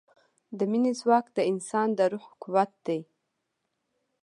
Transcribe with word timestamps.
د 0.57 0.59
مینې 0.71 0.91
ځواک 0.99 1.25
د 1.37 1.39
انسان 1.51 1.87
د 1.97 1.99
روح 2.11 2.25
قوت 2.41 2.71
دی. 2.85 3.01